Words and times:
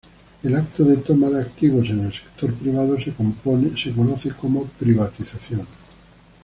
El 0.41 0.55
acto 0.55 0.83
de 0.83 0.97
toma 0.97 1.29
de 1.29 1.39
activos 1.43 1.91
en 1.91 1.99
el 1.99 2.11
sector 2.11 2.51
privado 2.55 2.97
se 2.99 3.91
conoce 3.93 4.31
como 4.31 4.63
privatización. 4.65 5.67